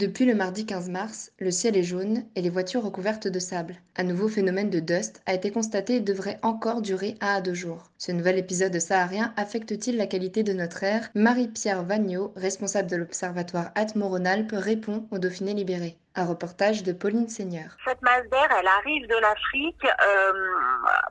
[0.00, 3.76] Depuis le mardi 15 mars, le ciel est jaune et les voitures recouvertes de sable.
[3.96, 7.52] Un nouveau phénomène de dust a été constaté et devrait encore durer un à deux
[7.52, 7.90] jours.
[7.98, 13.72] Ce nouvel épisode saharien affecte-t-il la qualité de notre air Marie-Pierre Vagnot, responsable de l'Observatoire
[13.74, 15.98] Atmo-Rhône-Alpes, répond au Dauphiné libéré.
[16.16, 17.70] Un reportage de Pauline Seigneur.
[17.86, 20.32] Cette masse d'air, elle arrive de l'Afrique euh,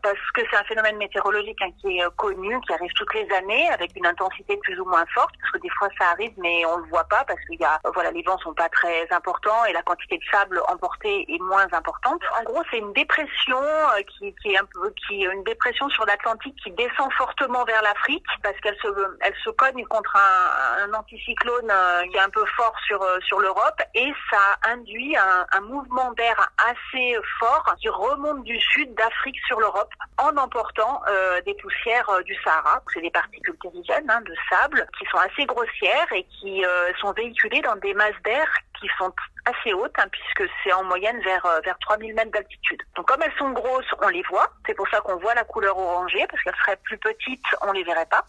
[0.04, 3.26] parce que c'est un phénomène météorologique hein, qui est euh, connu, qui arrive toutes les
[3.32, 6.66] années avec une intensité plus ou moins forte, parce que des fois ça arrive, mais
[6.66, 9.64] on le voit pas parce qu'il y a, voilà, les vents sont pas très importants
[9.70, 12.22] et la quantité de sable emporté est moins importante.
[12.38, 16.06] En gros, c'est une dépression euh, qui, qui, est un peu, qui une dépression sur
[16.08, 18.88] l'Atlantique qui descend fortement vers l'Afrique parce qu'elle se,
[19.22, 21.72] elle se cogne contre un, un anticyclone
[22.12, 26.52] qui est un peu fort sur sur l'Europe et ça induit un, un mouvement d'air
[26.58, 32.22] assez fort qui remonte du sud d'Afrique sur l'Europe en emportant euh, des poussières euh,
[32.24, 32.82] du Sahara.
[32.94, 37.12] C'est des particules terrigènes hein, de sable qui sont assez grossières et qui euh, sont
[37.14, 38.48] véhiculées dans des masses d'air
[38.80, 39.14] qui sont
[39.46, 42.82] assez hautes hein, puisque c'est en moyenne vers vers 3000 mètres d'altitude.
[42.96, 44.48] Donc comme elles sont grosses, on les voit.
[44.66, 47.84] C'est pour ça qu'on voit la couleur orangée parce qu'elles seraient plus petites, on les
[47.84, 48.24] verrait pas.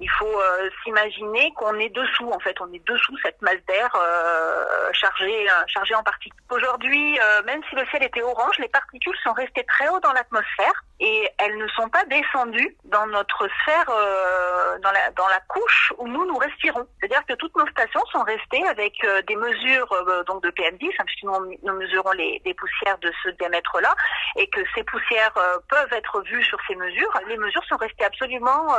[0.00, 3.90] Il faut euh, s'imaginer qu'on est dessous, en fait, on est dessous cette masse d'air
[3.96, 6.40] euh, chargée, euh, chargée en particules.
[6.50, 10.84] Aujourd'hui, même si le ciel était orange, les particules sont restées très haut dans l'atmosphère
[11.00, 15.92] et elles ne sont pas descendues dans notre sphère, euh, dans, la, dans la couche
[15.98, 16.86] où nous nous respirons.
[16.98, 18.94] C'est-à-dire que toutes nos stations sont restées avec
[19.26, 19.88] des mesures
[20.26, 23.94] donc de PM10, hein, puisque nous, nous mesurons les, les, poussières de ce diamètre-là,
[24.36, 25.32] et que ces poussières
[25.68, 27.12] peuvent être vues sur ces mesures.
[27.28, 28.74] Les mesures sont restées absolument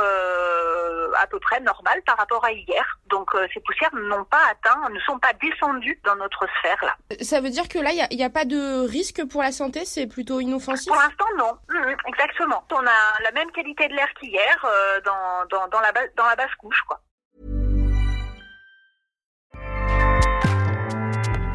[1.16, 2.98] à peu près normal par rapport à hier.
[3.08, 6.96] Donc euh, ces poussières n'ont pas atteint, ne sont pas descendues dans notre sphère là.
[7.20, 9.84] Ça veut dire que là, il n'y a, a, pas de risque pour la santé,
[9.84, 10.88] c'est plutôt inoffensif?
[10.92, 11.52] Pour l'instant, non.
[11.68, 12.62] Mmh, exactement.
[12.72, 16.36] On a la même qualité de l'air qu'hier euh, dans, dans, dans, la dans la
[16.36, 16.82] basse couche.
[16.88, 17.00] Quoi.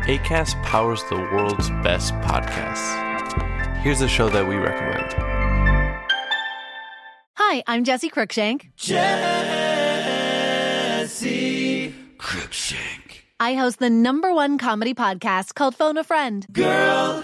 [0.08, 2.94] ACAST powers the world's best podcasts.
[3.82, 5.14] Here's a show that we recommend.
[7.38, 8.70] Hi, I'm Jesse Cruikshank.
[8.78, 9.04] Jesse
[12.18, 13.24] Cruikshank.
[13.40, 16.46] I host the number one comedy podcast called Phone a Friend.
[16.54, 17.24] Girl,